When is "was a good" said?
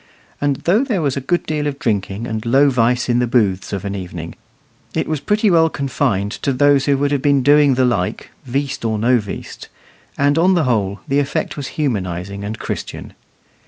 1.03-1.45